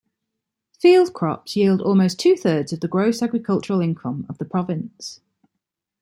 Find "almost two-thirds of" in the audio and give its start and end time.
1.79-2.79